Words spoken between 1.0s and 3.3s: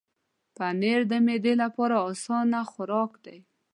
د معدې لپاره اسانه خوراک